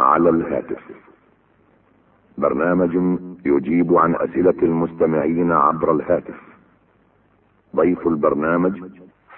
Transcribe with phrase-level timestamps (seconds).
[0.00, 0.82] على الهاتف.
[2.38, 6.40] برنامج يجيب عن أسئلة المستمعين عبر الهاتف.
[7.76, 8.82] ضيف البرنامج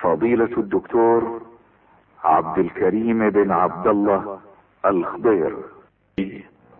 [0.00, 1.42] فضيلة الدكتور
[2.24, 4.38] عبد الكريم بن عبد الله
[4.86, 5.56] الخضير.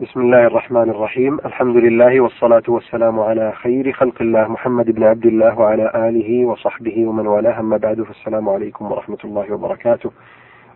[0.01, 1.39] بسم الله الرحمن الرحيم.
[1.45, 7.05] الحمد لله والصلاة والسلام على خير خلق الله محمد بن عبد الله وعلى آله وصحبه
[7.07, 7.59] ومن والاه.
[7.59, 10.11] أما بعد فالسلام عليكم ورحمة الله وبركاته.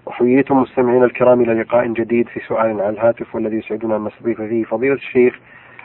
[0.06, 4.64] وحييتم مستمعينا الكرام إلى لقاء جديد في سؤال على الهاتف والذي يسعدنا أن نستضيف فيه
[4.64, 5.40] فضيلة الشيخ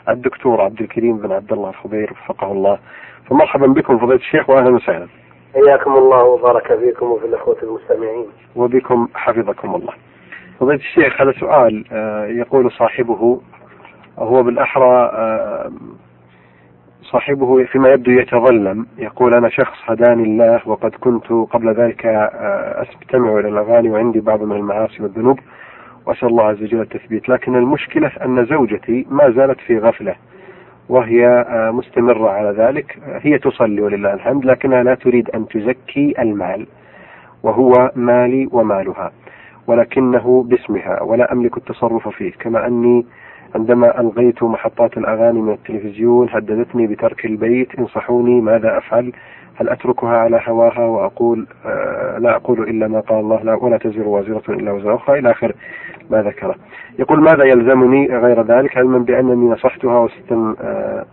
[0.09, 2.79] الدكتور عبد الكريم بن عبد الله الخضير وفقه الله.
[3.29, 5.07] فمرحبا بكم فضيلة الشيخ وأهلا وسهلا.
[5.53, 8.25] حياكم الله وبارك فيكم وفي الأخوة المستمعين.
[8.55, 9.93] وبكم حفظكم الله.
[10.59, 13.41] فضيلة الشيخ هذا سؤال آه، يقول صاحبه
[14.19, 15.71] هو بالأحرى آه،
[17.11, 23.39] صاحبه فيما يبدو يتظلم يقول أنا شخص هداني الله وقد كنت قبل ذلك آه، أستمع
[23.39, 25.39] إلى الأغاني وعندي بعض من المعاصي والذنوب
[26.05, 27.29] وأسأل الله عز وجل التثبيت.
[27.29, 30.15] لكن المشكلة أن زوجتي ما زالت في غفلة
[30.89, 32.97] وهي مستمرة على ذلك.
[33.21, 36.67] هي تصلي ولله الحمد لكنها لا تريد أن تزكي المال
[37.43, 39.11] وهو مالي ومالها
[39.67, 42.31] ولكنه باسمها ولا أملك التصرف فيه.
[42.31, 43.05] كما أني
[43.55, 49.13] عندما ألغيت محطات الأغاني من التلفزيون هددتني بترك البيت انصحوني ماذا أفعل؟
[49.55, 54.07] هل أتركها على هواها وأقول آه لا أقول إلا ما قال الله لا ولا تزر
[54.07, 55.53] وازرة إلا وزر أخرى إلى آخر
[56.09, 56.55] ما ذكره.
[56.99, 61.05] يقول ماذا يلزمني غير ذلك؟ علما بأنني نصحتها واستن آه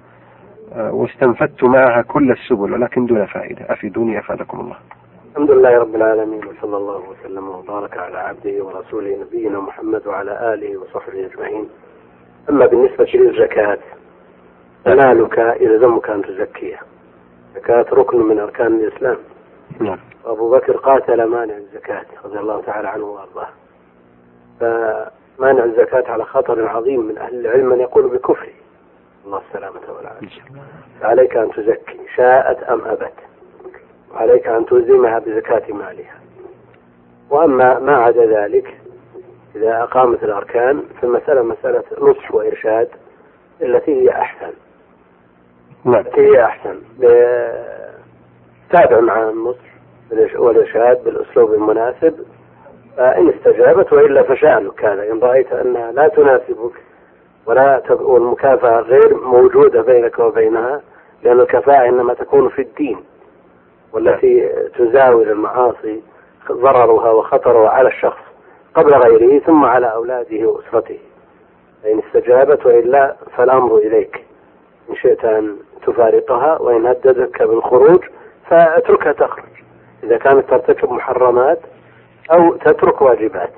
[0.74, 3.66] آه واستنفدت معها كل السبل ولكن دون فائدة.
[3.72, 4.76] أفيدوني أفادكم الله.
[5.30, 10.76] الحمد لله رب العالمين وصلى الله وسلم وبارك على عبده ورسوله نبينا محمد وعلى آله
[10.80, 11.64] وصحبه أجمعين.
[12.50, 13.78] أما بالنسبة للزكاة
[14.84, 16.80] فمالك يلزمك أن تزكيه
[17.56, 19.16] الزكاة ركن من أركان الإسلام.
[19.80, 19.98] نعم.
[20.24, 23.48] وأبو بكر قاتل مانع الزكاة رضي الله تعالى عنه وأرضاه.
[24.60, 28.52] فمانع الزكاة على خطر عظيم من أهل العلم من يقول بكفره.
[29.26, 30.42] الله السلامة والعافية.
[31.00, 33.12] فعليك أن تزكي شاءت أم أبت.
[34.14, 36.14] وعليك أن تلزمها بزكاة مالها.
[37.30, 38.80] وأما ما عدا ذلك
[39.56, 42.88] إذا أقامت الأركان فالمسألة مسألة نصح وإرشاد
[43.62, 44.52] التي هي أحسن.
[45.84, 45.94] نعم.
[45.94, 46.78] التي هي أحسن.
[48.70, 49.76] تابع مع النصح
[50.36, 52.26] والإرشاد بالأسلوب المناسب.
[52.96, 55.12] فإن استجابت وإلا فشأنك هذا.
[55.12, 56.72] إن رأيت أنها لا تناسبك
[57.46, 57.82] ولا.
[57.90, 60.80] والمكافأة غير موجودة بينك وبينها
[61.22, 63.04] لأن الكفاءة إنما تكون في الدين
[63.92, 66.02] والتي تزاول المعاصي
[66.52, 68.25] ضررها وخطرها على الشخص.
[68.76, 70.98] قبل غيره ثم على أولاده وأسرته.
[71.82, 74.24] فإن استجابت وإلا فالأمر إليك.
[74.90, 75.56] إن شئت أن
[75.86, 78.04] تفارقها وإن هددتك بالخروج
[78.50, 79.44] فاتركها تخرج.
[80.02, 81.58] إذا كانت ترتكب محرمات
[82.32, 83.50] أو تترك واجبات.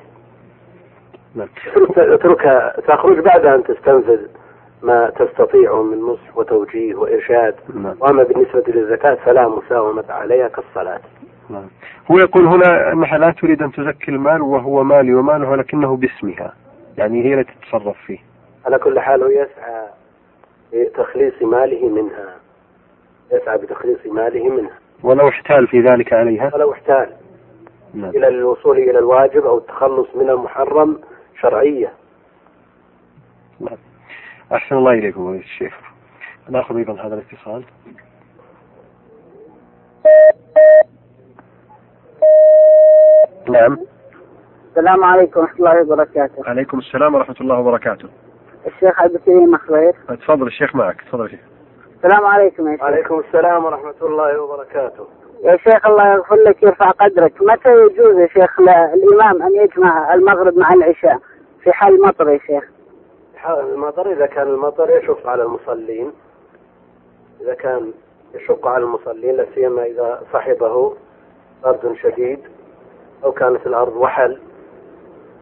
[1.35, 1.49] نعم.
[1.97, 4.21] اتركها تخرج بعد أن تستنفذ
[4.83, 7.55] ما تستطيع من نصح وتوجيه وإرشاد.
[7.75, 7.97] نعم.
[8.01, 11.01] وأما بالنسبة للزكاة فلا مساومة عليها كالصلاة.
[11.51, 11.69] نعم.
[12.11, 16.55] هو يقول هنا أنها لا تريد أن تزكي المال وهو مالي ومالها ولكنه باسمها.
[16.99, 18.19] يعني هي التي تتصرف فيه.
[18.67, 19.87] على كل حال هو يسعى
[20.73, 22.37] لتخليص ماله منها.
[23.33, 24.79] يسعى بتخليص ماله منها.
[25.03, 26.51] ولو احتال في ذلك عليها.
[26.55, 27.13] ولو احتال.
[27.95, 28.11] نعم.
[28.11, 31.01] إلى الوصول إلى الواجب أو التخلص من المحرم
[31.41, 31.93] شرعية.
[33.61, 33.79] نعم.
[34.53, 35.75] أحسن الله إليكم فضيلة الشيخ
[36.49, 37.65] نأخذ أيضا هذا الاتصال.
[43.51, 43.79] نعم
[44.71, 46.43] السلام عليكم ورحمة الله وبركاته.
[46.47, 48.09] عليكم السلام ورحمة الله وبركاته
[48.67, 49.95] الشيخ عبد الكريم خضير.
[50.09, 51.41] تفضل الشيخ معك تفضل يا شيخ
[51.97, 52.83] السلام عليكم يا شيخ.
[52.83, 55.07] وعليكم السلام ورحمة الله وبركاته
[55.45, 60.59] يا شيخ الله يغفر لك يرفع قدرك، متى يجوز يا شيخ للإمام أن يجمع المغرب
[60.59, 61.19] مع العشاء
[61.63, 62.65] في حال مطر يا شيخ؟
[63.49, 66.13] المطر إذا كان المطر يشق على المصلين
[67.41, 67.93] إذا كان
[68.35, 70.95] يشق على المصلين لا سيما إذا صحبه
[71.65, 72.39] برد شديد
[73.25, 74.39] أو كانت الأرض وحل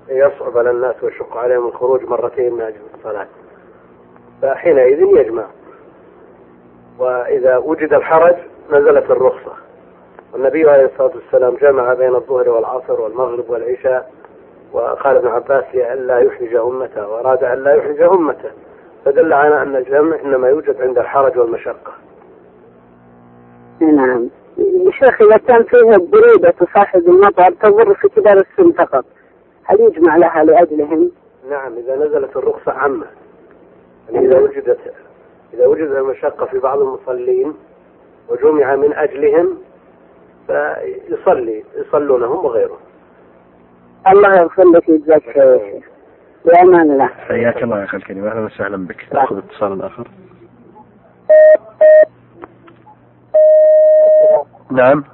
[0.09, 3.27] يصعب على الناس ويشق عليهم الخروج مرتين من أجل الصلاة.
[4.43, 5.45] فحينئذ يجمع.
[6.99, 8.35] وإذا وجد الحرج
[8.71, 9.53] نزلت الرخصة.
[10.33, 14.13] والنبي عليه الصلاة والسلام جمع بين الظهر والعصر والمغرب والعشاء
[14.73, 18.51] وقال ابن عباس لئلا يحرج أمته وأراد أن لا يحرج أمته.
[19.05, 21.93] فدل على أن الجمع إنما يوجد عند الحرج والمشقة.
[23.81, 24.29] نعم.
[24.87, 29.05] يا شيخ إذا كان فيها بريدة صاحب المطر تضر في كبار السن فقط،
[29.65, 31.11] هل يجمع لها لأجلهم؟
[31.51, 33.07] نعم إذا نزلت الرخصة عامة.
[34.11, 34.79] يعني إذا وجدت
[35.55, 37.55] إذا وجد المشقة في بعض المصلين
[38.29, 39.59] وجمع من أجلهم
[40.47, 42.79] فيصلي يصلون هم وغيرهم.
[44.09, 45.85] الله يغفر لك ويجزاك خير يا شيخ.
[46.45, 47.07] بأمان الله.
[47.07, 48.27] حياك الله يا أخي الكريم.
[48.27, 49.07] أهلا وسهلا بك.
[49.13, 50.09] نأخذ اتصال آخر.
[54.71, 55.05] نعم.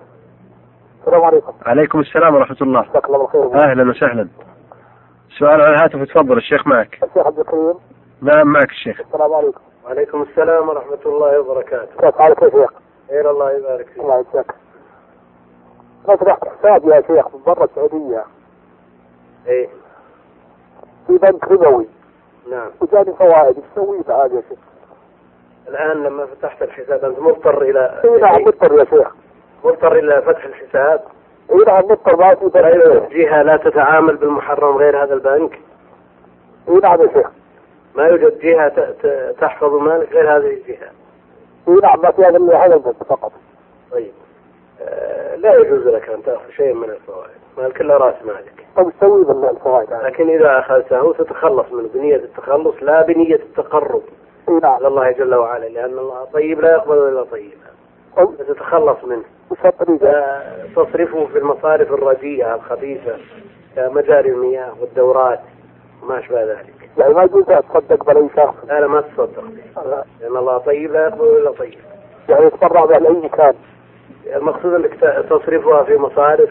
[1.01, 1.53] السلام عليكم.
[1.67, 2.83] عليكم السلام ورحمة الله.
[2.83, 4.29] جزاك الله بالخير أهلا وسهلا.
[5.39, 6.95] سؤال على الهاتف تفضل الشيخ معك.
[7.03, 7.75] الشيخ عبد الكريم.
[8.23, 9.01] نعم معك الشيخ.
[9.01, 9.61] السلام عليكم.
[9.85, 12.01] وعليكم السلام ورحمة الله وبركاته.
[12.01, 12.71] كيف حالك يا شيخ؟
[13.09, 13.99] خير الله يبارك فيك.
[13.99, 14.55] الله يجزاك.
[16.09, 18.25] أنا فتحت حساب يا شيخ من برا السعودية.
[19.47, 19.69] إيه.
[21.07, 21.87] في بنك ربوي.
[22.51, 22.71] نعم.
[22.81, 23.57] وجاني فوائد.
[23.57, 24.59] إيش أسوي بعد يا شيخ؟
[25.69, 29.22] الآن لما فتحت الحساب أنت مضطر إلى اي نعم مضطر يا شيخ.
[29.65, 31.01] مضطر إلى فتح الحساب.
[31.51, 35.59] اي نعم مضطر ما طيب، جهة لا تتعامل بالمحرم غير هذا البنك؟
[36.69, 37.31] اي نعم يا شيخ.
[37.95, 38.39] ما يوجد
[39.03, 40.91] ت- تحفظ مالك غير هذه الجهة.
[41.69, 42.37] اي نعم في هذا
[42.75, 43.33] البنك فقط.
[43.93, 44.13] طيب
[44.83, 47.31] آه، لا يجوز لك أن تأخذ شيء من الفوائد.
[47.59, 48.67] مال كله رأس مالك.
[48.77, 54.03] طيب سوي بالفوائد لكن إذا أخذته تتخلص منه بنية التخلص لا بنية التقرب
[54.63, 57.57] نعم الله جل وعلا لأن الله طيب لا يقبل إلا طيبا.
[58.39, 59.23] تتخلص منه.
[60.03, 63.17] آه، تصرفه في المصارف الرديئة الخبيثة
[63.77, 65.41] كمجاري المياه والدورات
[66.03, 66.75] وما أشبه ذلك.
[66.99, 69.45] يعني ما يجوز أتصدق بأي شخص لا لا ما تصدق.
[69.45, 71.79] به لأن الله طيب لا يقبل إلا طيب.
[72.29, 73.55] يعني يتبرع بها لأي مكان
[74.37, 74.95] المقصود أنك
[75.31, 76.51] تصرفها في مصارف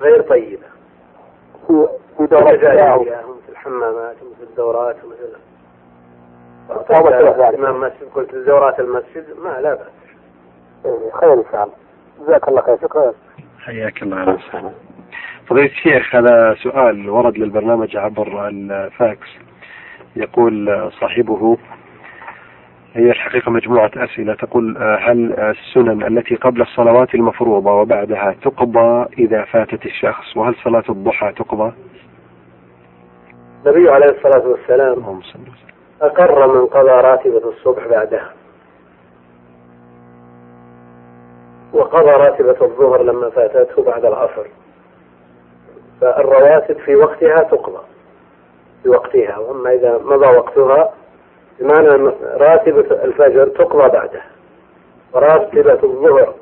[0.00, 0.66] غير طيبة.
[1.66, 2.58] في في دورات
[3.24, 5.36] مثل الحمامات ومثل الدورات ومثل
[7.54, 10.01] إمام مسجد قلت دورات المسجد ما لا بأس.
[11.20, 11.74] خير إن شاء الله.
[12.20, 13.12] جزاك الله خير شكرا.
[13.64, 14.70] حياك الله أهلا وسهلا
[15.46, 19.28] فضيلة الشيخ هذا سؤال ورد للبرنامج عبر الفاكس.
[20.16, 21.58] يقول صاحبه
[22.94, 24.34] هي الحقيقة مجموعة أسئلة.
[24.34, 31.32] تقول هل السنن التي قبل الصلوات المفروضة وبعدها تقضى إذا فاتت الشخص؟ وهل صلاة الضحى
[31.32, 31.72] تقضى؟
[33.66, 35.20] النبي عليه الصلاة والسلام.
[36.02, 38.30] أقر من قضى راتبة الصبح بعدها.
[41.72, 44.46] وقضى راتبة الظهر لما فاتته بعد العصر.
[46.00, 47.82] فالرواتب في وقتها تقضى
[48.82, 49.38] في وقتها.
[49.38, 50.92] وأما إذا مضى وقتها
[51.60, 54.26] بمعنى راتبة الفجر تقضى بعدها.
[55.12, 56.34] وراتبة الظهر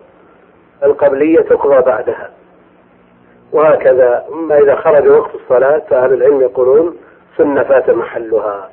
[0.83, 2.31] القبلية تقضى بعدها.
[3.53, 4.27] وهكذا.
[4.33, 6.97] أما إذا خرج وقت الصلاة فأهل العلم يقولون
[7.37, 8.71] سنة فات محلها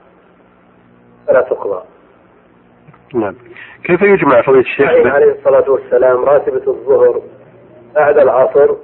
[1.28, 1.84] فلا تقضى.
[3.14, 3.36] نعم.
[3.84, 7.22] كيف يجمع فضيلة الشيخ؟ عليه الصلاة والسلام راتبة الظهر
[7.96, 8.76] بعد العصر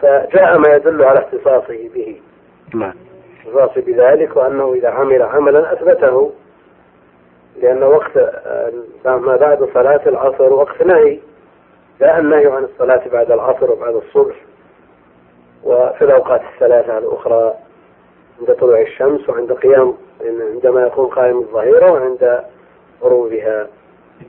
[0.00, 2.20] فجاء ما يدل على اختصاصه به.
[2.74, 2.94] نعم.
[3.40, 6.32] اختصاصه بذلك وأنه إذا عمل عملا أثبته
[7.62, 8.72] لأن وقت آه،
[9.04, 11.18] ما بعد صلاة العصر وقت نهي
[12.00, 14.34] جاء النهي عن الصلاة بعد العصر وبعد الصبح.
[15.64, 17.54] وفي الأوقات الثلاثة الأخرى
[18.40, 19.94] عند طلوع الشمس وعند قيام
[20.54, 22.44] عندما يكون قائم الظهيرة وعند
[23.02, 23.66] غروبها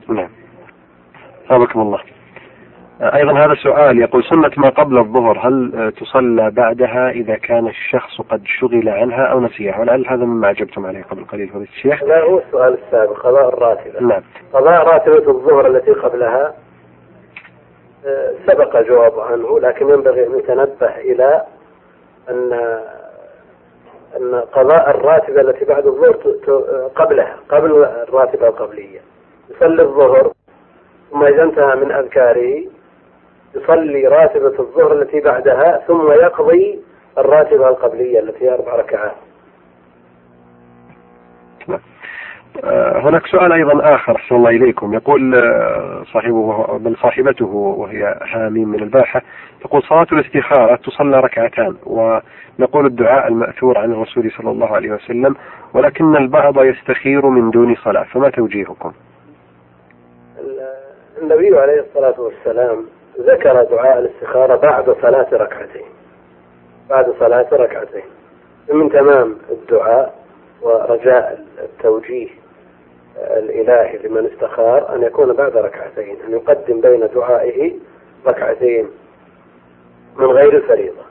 [0.07, 0.29] نعم.
[1.49, 1.99] حفظكم الله.
[3.01, 7.67] آه، أيضا هذا سؤال يقول سنة ما قبل الظهر هل آه، تصلى بعدها إذا كان
[7.67, 12.03] الشخص قد شغل عنها أو نسيها؟ ولعل هذا مما أجبتم عليه قبل قليل فضيلة الشيخ؟
[12.03, 13.99] لا هو السؤال السابق قضاء الراتبة.
[14.01, 14.21] نعم.
[14.53, 16.53] قضاء راتبة الظهر التي قبلها
[18.05, 21.43] آه، سبق جواب عنه لكن ينبغي أن يتنبه إلى
[22.29, 22.79] أن
[24.17, 26.17] أن قضاء الراتبة التي بعد الظهر
[26.95, 28.99] قبلها قبل الراتبة القبلية.
[29.49, 30.31] يصلي الظهر
[31.11, 32.63] ثم إذا انتهى من أذكاره
[33.55, 36.81] يصلي راتبة الظهر التي بعدها ثم يقضي
[37.17, 39.15] الراتبة القبلية التي هي أربع ركعات.
[43.03, 44.93] هناك سؤال أيضا آخر أحسن الله إليكم.
[44.93, 49.21] يقول آه، صاحبه بل صاحبته وهي حاميم من الباحة
[49.61, 55.35] تقول صلاة الاستخارة تصلى ركعتان ونقول الدعاء المأثور عن الرسول صلى الله عليه وسلم
[55.73, 58.03] ولكن البعض يستخير من دون صلاة.
[58.03, 58.91] فما توجيهكم؟
[61.21, 62.85] النبي عليه الصلاة والسلام
[63.19, 65.85] ذكر دعاء الاستخارة بعد صلاة ركعتين.
[66.89, 68.03] بعد صلاة ركعتين.
[68.73, 70.21] من تمام الدعاء
[70.61, 72.40] ورجاء التوجيه
[73.17, 77.73] الإلهي لمن استخار أن يكون بعد ركعتين أن يقدم بين دعائه
[78.27, 78.87] ركعتين
[80.17, 81.01] من غير الفريضة.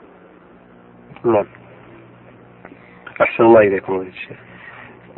[1.23, 1.45] نعم.
[3.21, 4.37] أحسن الله إليكم ولد الشيخ.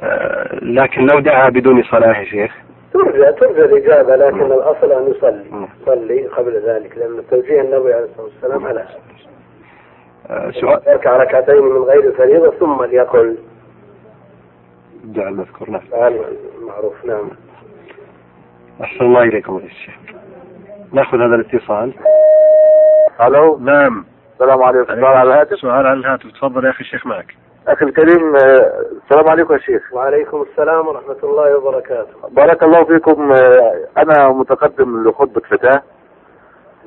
[0.01, 2.51] آه، لكن لو دعا بدون صلاة يا شيخ؟
[2.93, 5.49] ترجى ترجى الإجابة لكن الأصل أن يصلي.
[5.51, 5.67] نعم.
[5.81, 8.85] يصلي قبل ذلك لأن توجيه النبي عليه الصلاة والسلام على
[10.29, 10.79] آه، سؤال.
[10.87, 13.37] يركع ركعتين من غير الفريضة ثم ليقل.
[15.13, 15.69] الدعاء المذكور.
[15.69, 15.81] نعم.
[16.67, 17.05] معروف.
[17.05, 17.29] نعم.
[18.81, 19.93] أحسن الله إليكم ولد الشيخ.
[20.93, 21.93] نأخذ هذا الاتصال.
[23.21, 23.57] ألو.
[23.59, 24.05] نعم.
[24.33, 24.85] السلام عليكم.
[24.85, 26.31] سؤال على الهاتف سؤال على الهاتف.
[26.31, 27.35] تفضل يا أخي الشيخ معك.
[27.67, 29.93] أخي الكريم آه، السلام عليكم يا شيخ.
[29.93, 32.27] وعليكم السلام ورحمة الله وبركاته.
[32.31, 33.31] بارك الله فيكم.
[33.31, 35.81] آه، أنا متقدم لخطبة فتاة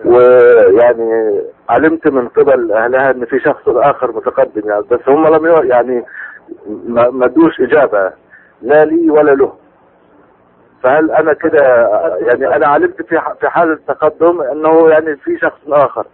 [0.05, 5.63] ويعني علمت من قبل أهلها إن في شخص آخر متقدم يعني بس هم لم يو-
[5.63, 6.05] يعني
[6.89, 8.13] ما ادوش إجابة.
[8.63, 9.53] لا لي ولا له.
[10.83, 11.89] فهل أنا كده
[12.19, 16.07] يعني أنا علمت في في حال التقدم إنه يعني في شخص آخر.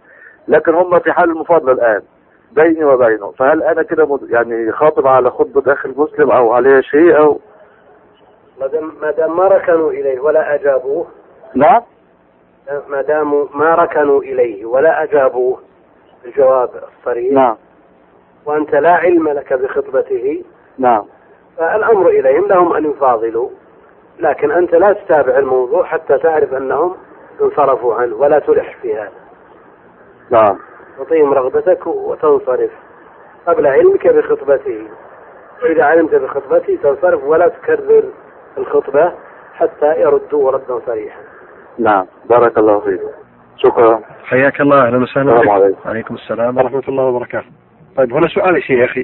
[0.47, 2.01] لكن هم في حال المفاضلة الآن.
[2.51, 3.31] بيني وبينه.
[3.31, 7.39] فهل أنا كده يعني خاطب على خطبة أخي المسلم أو عليه شيء أو؟
[8.61, 11.07] ما دام ما دام ما ركنوا إليه ولا أجابوه.
[11.55, 11.81] نعم.
[12.89, 15.59] ما داموا ما ركنوا إليه ولا أجابوه.
[16.25, 17.55] الجواب الصريح نعم.
[18.45, 20.43] وأنت لا علم لك بخطبته.
[20.77, 21.03] نعم.
[21.57, 23.49] فالأمر إليهم لهم أن يفاضلوا.
[24.19, 26.95] لكن أنت لا تتابع الموضوع حتى تعرف أنهم
[27.41, 29.11] انصرفوا عنه ولا تلح في هذا.
[30.29, 30.57] نعم.
[30.97, 32.71] تعطيهم رغبتك وتنصرف.
[33.47, 34.87] قبل علمك بخطبته.
[35.63, 38.03] وإذا علمت بخطبته تنصرف ولا تكرر
[38.57, 39.11] الخطبة
[39.53, 41.19] حتى يردوا ردا صريحا.
[41.79, 42.05] نعم.
[42.25, 43.01] بارك الله فيك.
[43.57, 44.01] شكرا.
[44.23, 45.49] حياك الله أهلا وسهلا السلام.
[45.49, 45.79] عليكم.
[45.85, 47.62] وعليكم السلام ورحمة الله وبركاته.
[47.95, 48.97] طيب هنا سؤال يا شيخ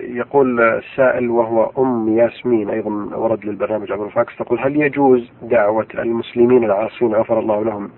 [0.00, 6.64] يقول السائل وهو أم ياسمين أيضا ورد للبرنامج عبر الفاكس تقول هل يجوز دعوة المسلمين
[6.64, 7.90] العاصين غفر الله لهم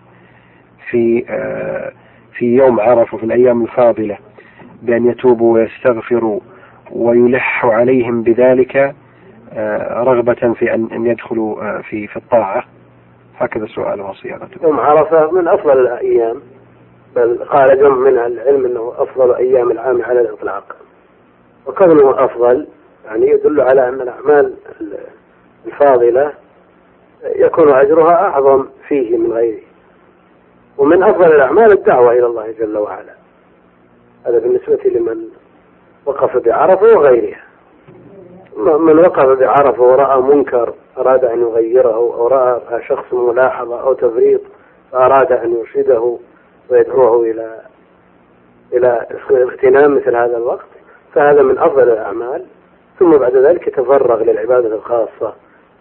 [0.90, 1.92] في آه،
[2.38, 4.18] في يوم عرفة في الأيام الفاضلة
[4.82, 6.40] بأن يتوبوا ويستغفروا
[6.92, 8.94] ويلح عليهم بذلك
[9.52, 12.64] آه، رغبة في أن يدخلوا آه، في في الطاعة
[13.38, 14.62] هكذا سؤالها صياغته.
[14.62, 16.36] يوم عرفة من أفضل الأيام
[17.16, 20.76] بل قال جمع من أهل العلم أنه أفضل أيام العام على الإطلاق.
[21.66, 22.66] وكونه أفضل
[23.04, 24.54] يعني يدل على أن الأعمال
[25.66, 26.32] الفاضلة
[27.24, 29.62] يكون أجرها أعظم فيه من غيره.
[30.78, 33.14] ومن أفضل الأعمال الدعوة إلى الله جل وعلا.
[34.26, 35.24] هذا بالنسبة لمن
[36.06, 37.40] وقف بعرفة وغيرها
[38.56, 44.40] من وقف بعرفة ورأى منكر أراد أن يغيره أو رأى شخص ملاحظة أو تفريط
[44.92, 46.18] فأراد أن يرشده.
[46.70, 47.60] ويدعوه إلى
[48.72, 50.66] إلى اغتنام مثل هذا الوقت
[51.14, 52.44] فهذا من أفضل الأعمال.
[52.98, 55.34] ثم بعد ذلك يتفرغ للعبادة الخاصة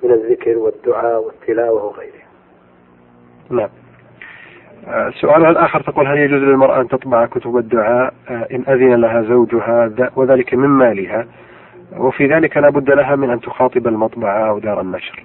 [0.04, 2.30] من الذكر والدعاء والتلاوة وغيرها.
[3.50, 3.70] نعم.
[5.22, 9.92] سؤالها الآخر تقول هل يجوز للمرأة أن تطبع كتب الدعاء آه، إن أذن لها زوجها
[10.16, 11.28] وذلك من مالها؟
[11.98, 15.24] وفي ذلك لا بد لها من أن تخاطب المطبعة أو دار النشر.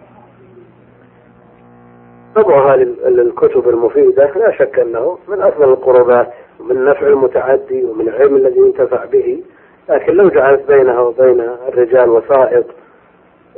[2.35, 8.37] طبعها لل- للكتب المفيدة لا شك أنه من أفضل القربات ومن النفع المتعدي ومن العلم
[8.37, 9.43] الذي ينتفع به.
[9.89, 12.65] لكن لو جعلت بينها وبين الرجال وسائط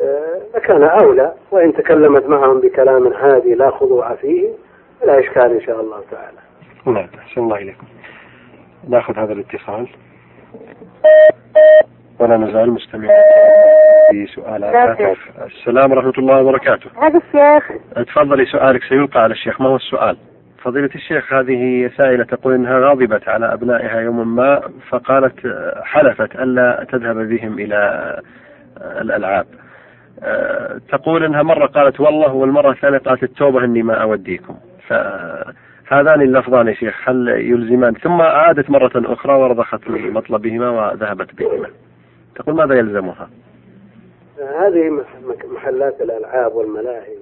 [0.02, 1.32] آه، لكان أولى.
[1.50, 4.48] وإن تكلمت معهم بكلام هادي لا خضوع فيه
[5.00, 6.38] فلا إشكال إن شاء الله تعالى.
[6.86, 7.86] نعم الله إليكم.
[8.88, 9.88] ناخذ هذا الاتصال.
[12.18, 13.10] ولا نزال مستمعين
[14.10, 14.98] في سؤالات.
[15.46, 17.72] السلام ورحمة الله وبركاته هذا الشيخ
[18.06, 20.16] تفضلي سؤالك سيلقى على الشيخ ما هو السؤال
[20.62, 25.34] فضيلة الشيخ هذه سائلة تقول إنها غضبت على أبنائها يوما ما فقالت
[25.82, 27.76] حلفت الا تذهب بهم إلى
[28.80, 29.46] آه، الألعاب.
[30.22, 34.56] آه، تقول إنها مرة قالت والله والمرة الثانية قالت التوبة إني ما أوديكم.
[34.88, 41.68] فهذان اللفظان يا شيخ هل يلزمان ثم عادت مرة أخرى ورضخت لمطلبهما وذهبت بهما.
[42.36, 43.30] تقول ماذا يلزمها؟
[44.38, 47.16] هذه مح- محلات الألعاب والملاهي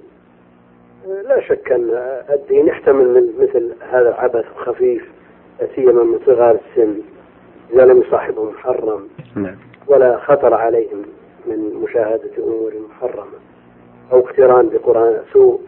[1.29, 1.91] لا شك أن
[2.33, 5.11] الدين يحتمل من مثل هذا العبث الخفيف
[5.61, 6.95] لا سيما من صغار السن
[7.73, 9.57] إذا لم يصاحبه محرم نعم.
[9.87, 11.03] ولا خطر عليهم
[11.47, 13.39] من مشاهدة أمور محرمة
[14.13, 15.61] أو اقتران بقرآن سوء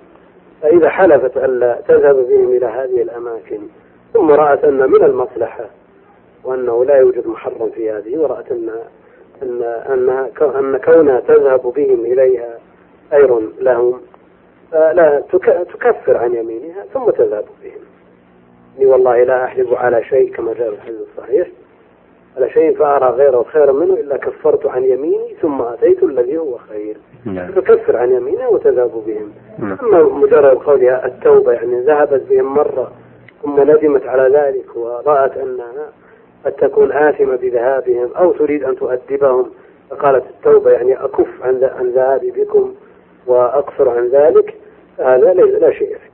[0.63, 3.59] فإذا حلفت ألا تذهب بهم إلى هذه الأماكن
[4.15, 5.65] ثم رأت أن من المصلحة
[6.45, 8.71] وأنه لا يوجد محرم في هذه ورأت أن
[9.43, 10.11] أن أن
[10.57, 12.59] أن كونها تذهب بهم إليها
[13.11, 14.01] خير لهم.
[14.73, 17.81] فلا تك- تكفر عن يمينها ثم تذهب بهم.
[18.79, 21.49] إني والله لا أحلف على شيء كما جاء في الحديث الصحيح.
[22.37, 26.97] على شيء فأرى غيره خيرا منه إلا كفرت عن يميني ثم أتيت الذي هو خير.
[27.25, 27.51] نعم.
[27.53, 29.33] تكفر عن يمينها وتذهب بهم.
[29.59, 29.79] نعم.
[29.83, 32.93] أما مجرد قولها التوبة يعني ذهبت بهم مرة
[33.43, 35.89] ثم ندمت على ذلك ورأت أنها
[36.47, 39.51] قد تكون آثمة بذهابهم أو تريد أن تؤدبهم.
[39.91, 42.75] فقالت التوبة يعني أكف عن ذ- عن ذهابي بكم
[43.27, 44.55] وأقصر عن ذلك.
[44.99, 45.97] هذا لا لا شيء.
[45.97, 46.11] فيه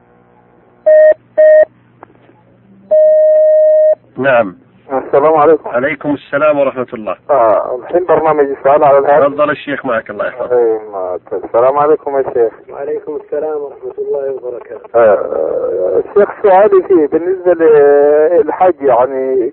[4.23, 4.57] نعم.
[4.93, 5.71] السلام عليكم.
[5.71, 7.17] عليكم السلام ورحمة الله.
[7.31, 9.27] آه الحين برنامج السؤال على الهاتف.
[9.27, 10.53] تفضل الشيخ معك الله يحفظك.
[10.53, 10.81] إيه،
[11.45, 12.53] السلام عليكم يا شيخ.
[12.71, 14.99] وعليكم السلام ورحمة الله وبركاته.
[14.99, 19.53] آه، الشيخ سؤالي فيه بالنسبة للحج يعني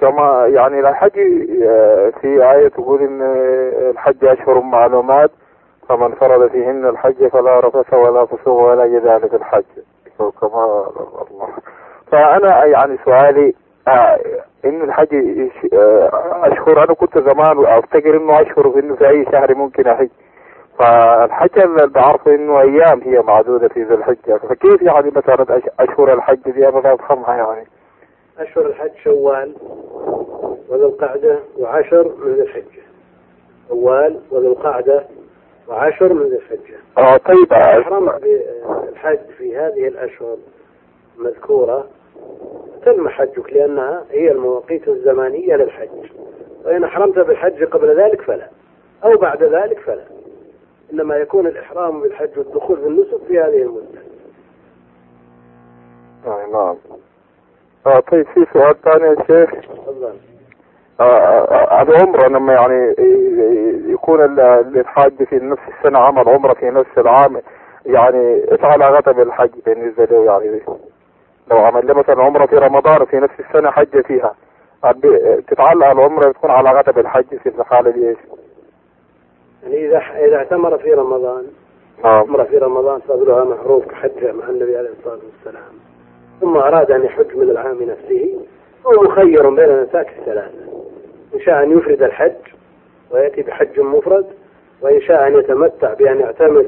[0.00, 1.18] كما يعني الحج
[1.62, 3.22] آه، في آية تقول إن
[3.90, 5.30] الحج أشهر معلومات
[5.88, 9.64] فمن فرض فيهن الحج فلا رفث ولا فسوق ولا جدال في الحج.
[10.18, 10.86] كما
[11.30, 11.48] الله.
[12.12, 13.54] فأنا يعني سؤالي
[13.88, 14.18] آه
[14.64, 15.14] إن الحج
[15.74, 16.10] آه،
[16.52, 20.08] أشهر؟ أنا كنت زمان أفتكر إنه أشهر في إنه في أي شهر ممكن أحج.
[20.78, 24.36] فالحج اللي بعرفه إنه أيام هي معدودة في ذي الحجة.
[24.48, 27.66] فكيف يعني أش- أشهر الحج دي؟ أنا لا أفهمها يعني.
[28.38, 29.52] أشهر الحج شوال
[30.68, 32.82] وذو القعدة وعشر من ذي الحجة.
[33.68, 35.04] شوال وذو القعدة
[35.68, 36.76] وعشر من ذي الحجة.
[36.98, 37.52] آه طيب.
[37.52, 40.36] آه، أحرمت بالحج في هذه الأشهر
[41.18, 41.86] المذكورة
[42.84, 45.88] تم حجك لأنها هي المواقيت الزمانية للحج.
[46.64, 48.48] وإن أحرمت بالحج قبل ذلك فلا
[49.04, 50.04] أو بعد ذلك فلا.
[50.92, 54.00] إنما يكون الإحرام بالحج والدخول في النسك في هذه المدة.
[56.26, 56.54] آه نعم.
[56.54, 56.76] آه
[58.12, 59.50] طيب في سؤال ثاني يا شيخ.
[59.50, 60.14] تفضل
[61.88, 62.94] العمرة لما يعني
[63.92, 64.40] يكون ال-
[64.80, 67.40] الحاج في نفس السنة عمل عمرة في نفس العام
[67.86, 70.60] يعني إيش علاقتها بالحج بالنسبة له يعني
[71.50, 74.34] لو عمل له مثلا عمرة في رمضان في نفس السنة حج فيها
[75.48, 78.18] تتعلق العمرة تكون علاقتها بالحج في الحالة دي إيش؟
[79.62, 81.46] يعني إذا إذا اعتمر في رمضان
[82.04, 85.72] نعم عمرة في رمضان فضلها معروف كحجة مع النبي عليه الصلاة والسلام.
[86.40, 88.38] ثم أراد أن يحج من العام نفسه
[88.86, 90.58] هو مخير بين النساك الثلاثة.
[91.34, 92.32] إن شاء أن يفرد الحج
[93.10, 94.26] ويأتي بحج مفرد
[94.82, 96.66] وإن شاء أن يتمتع بأن يعتمر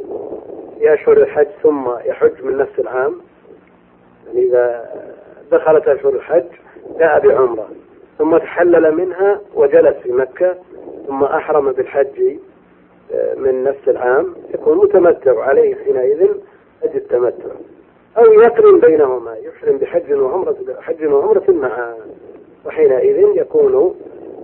[0.79, 3.21] في أشهر الحج ثم يحج من نفس العام.
[4.27, 4.89] يعني إذا
[5.53, 6.47] دخلت أشهر الحج
[6.99, 7.69] جاء بعمرة
[8.19, 10.55] ثم تحلل منها وجلس في مكة
[11.07, 12.37] ثم أحرم بالحج
[13.37, 16.29] من نفس العام يكون متمتع عليه حينئذ
[16.83, 17.51] أجل التمتع.
[18.19, 21.95] أو يقرن بينهما يحرم بحج وعمرة حج وعمرة معا
[22.67, 23.95] وحينئذ يكون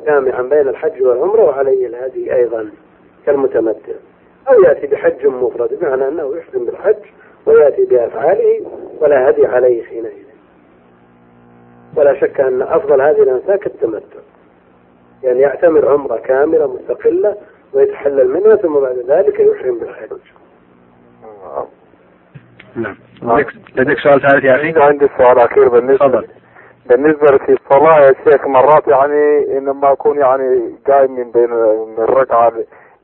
[0.07, 2.71] جامعا بين الحج والعمرة وعليه الهدي أيضا
[3.27, 3.93] كالمتمتع.
[4.49, 7.03] أو يأتي بحج مفرد بمعنى أنه يحرم بالحج
[7.47, 8.61] ويأتي بأفعاله
[9.01, 10.25] ولا هدي عليه حينئذ.
[11.97, 14.21] ولا شك أن أفضل هذه الأنساك التمتع.
[15.23, 17.37] يعني يعتمر عمرة كاملة مستقلة
[17.73, 20.19] ويتحلل منها ثم بعد ذلك يحرم بالحج.
[22.77, 22.97] نعم.
[23.23, 23.45] نعم
[23.77, 26.27] لديك, سؤال ثالث يا أخي؟ عندي سؤال أخير بالنسبة تفضل.
[26.87, 31.51] بالنسبة في الصلاة يا شيخ مرات يعني لما أكون يعني قايم من بين
[31.89, 32.53] من الركعة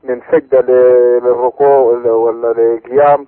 [0.03, 0.61] من سجدة
[1.19, 3.27] للركوع ولا- للقيام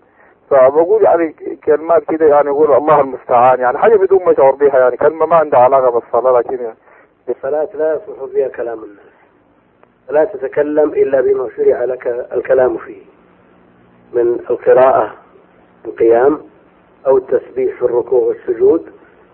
[0.49, 3.59] فبقول يعني كلمات كده يعني يقول الله المستعان.
[3.59, 6.75] يعني حاجة بدون ما أشعر بها يعني كلمة ما عندها علاقة بالصلاة لكن يعني
[7.29, 9.13] الصلاة لا يصلح فيها كلام الناس.
[10.07, 13.01] فلا تتكلم إلا بما شرع لك الكلام فيه.
[14.13, 15.13] من القراءة
[15.85, 16.39] القيام
[17.07, 18.85] أو التسبيح في الركوع والسجود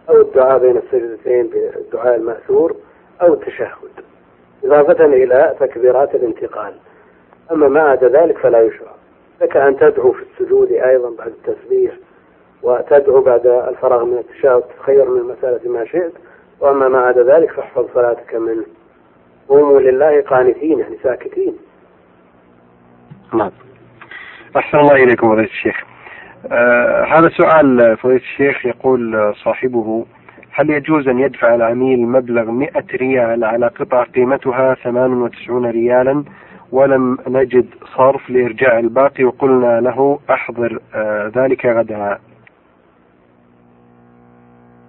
[0.10, 2.76] أو الدعاء بين السجدتين بالدعاء المأثور
[3.22, 3.90] أو التشهد.
[4.64, 6.74] إضافة إلى تكبيرات الانتقال.
[7.52, 8.92] أما ما عدا ذلك فلا يشرع.
[9.42, 11.94] لك أن تدعو في السجود أيضا بعد التسبيح
[12.64, 16.14] وتدعو بعد الفراغ من التشهد تخير من المسألة ما شئت.
[16.60, 18.66] وأما ما عدا ذلك فاحفظ صلاتك منه.
[19.48, 21.58] قوموا لله قانتين يعني ساكتين.
[23.34, 23.52] نعم.
[24.58, 25.76] أحسن الله إليكم فضيلة الشيخ.
[27.08, 30.06] هذا سؤال فضيلة الشيخ يقول آه، صاحبه
[30.52, 36.24] هل يجوز أن يدفع العميل مبلغ 100 ريال على قطعة قيمتها 98 ريالا
[36.72, 37.66] ولم نجد
[37.98, 42.20] صرف لإرجاع الباقي وقلنا له أحضر آه ذلك غدا.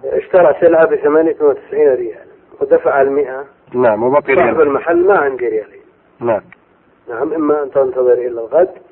[0.03, 2.27] اشترى سلعة ب 98 ريال
[2.61, 3.45] ودفع المئة.
[3.73, 5.81] نعم وبقي صاحب ريال المحل ما عندي ريالين.
[6.19, 6.41] نعم.
[7.09, 8.90] نعم إما أن تنتظر إلى الغد آه،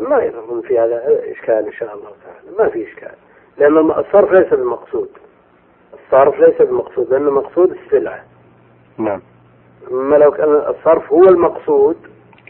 [0.00, 2.58] ما يظن في هذا إشكال إن شاء الله تعالى.
[2.58, 3.14] ما في إشكال.
[3.58, 5.08] لأن الصرف ليس بالمقصود.
[5.94, 8.24] الصرف ليس بالمقصود لأن المقصود السلعة.
[8.98, 9.20] نعم.
[9.90, 11.96] أما لو كان الصرف هو المقصود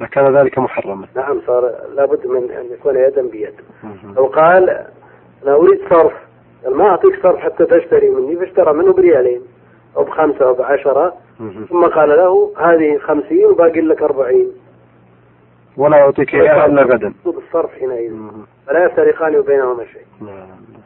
[0.00, 1.06] لكان ذلك محرما.
[1.14, 3.54] نعم صار لابد من أن يكون يدا بيد.
[4.16, 4.70] لو قال
[5.44, 6.12] أنا أريد صرف.
[6.68, 9.42] ما أعطيك صرف حتى تشتري مني فاشترى منه بريالين.
[9.96, 11.16] أو بخمسة أو بعشرة.
[11.68, 14.52] ثم قال له هذه خمسين وباقي لك أربعين.
[15.76, 17.08] ولا أعطيك إياها إلا غدا.
[17.08, 18.12] مقصود الصرف حينئذ.
[18.66, 20.06] فلا يفترقان وبينهما شيء.
[20.20, 20.76] نعم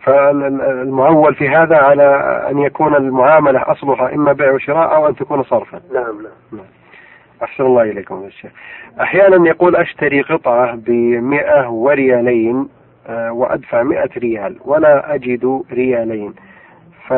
[0.00, 2.04] فالمعول في هذا على
[2.50, 5.80] أن يكون المعاملة أصلها إما بيع وشراء أو أن تكون صرفا.
[5.92, 6.22] نعم.
[6.52, 6.64] نعم.
[7.42, 8.50] أحسن الله إليكم يا شيخ.
[9.00, 12.68] أحيانا يقول أشتري قطعة بمئة وريالين
[13.06, 16.34] آه، وأدفع مئة ريال ولا أجد ريالين.
[17.08, 17.12] ف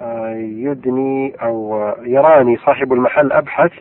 [0.00, 3.72] آه، يدني أو يراني صاحب المحل أبحث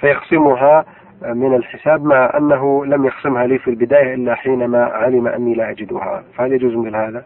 [0.00, 0.84] فيخصمها
[1.22, 6.24] من الحساب مع أنه لم يخصمها لي في البداية إلا حينما علم أني لا أجدها.
[6.36, 7.24] فهل يجوز مثل هذا؟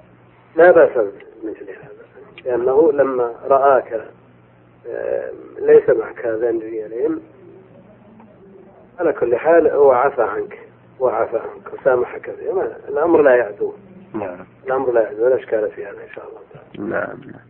[0.57, 0.91] لا بأس
[1.45, 1.91] مثل هذا.
[2.45, 4.05] لأنه لما رآك
[4.89, 7.21] آه، ليس معك هذان ريالين
[9.01, 10.59] على كل حال هو عفى عنك
[11.01, 13.73] وعفى عنك وسامحك فيه الأمر لا يعدو.
[14.15, 14.37] نعم.
[14.67, 16.91] الأمر لا يعدو ولا إشكال في هذا إن شاء الله تعالى.
[16.91, 17.50] نعم نعم.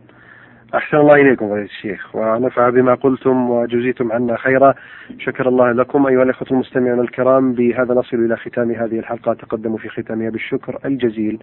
[0.75, 2.15] أحسن الله إليكم فضيلة الشيخ.
[2.15, 4.73] ونفع بما قلتم وجزيتم عنا خيرا.
[5.19, 9.33] شكر الله لكم أيها الإخوة المستمعون الكرام بهذا نصل إلى ختام هذه الحلقة.
[9.33, 11.39] تقدم في ختامها بالشكر الجزيل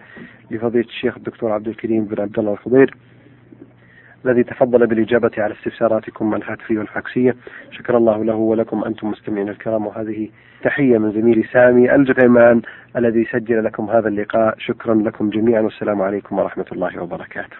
[0.51, 2.95] لفضيلة الشيخ الدكتور عبد الكريم بن عبد الله الخضير
[4.25, 7.35] الذي تفضل بالإجابة على استفساراتكم الهاتفية والفاكسية.
[7.71, 9.87] شكر الله له ولكم أنتم مستمعين الكرام.
[9.87, 10.29] وهذه
[10.63, 12.61] تحية من زميلي سامي الجغيمان
[12.97, 14.55] الذي سجل لكم هذا اللقاء.
[14.57, 15.61] شكرا لكم جميعا.
[15.61, 17.57] والسلام عليكم ورحمة الله وبركاته.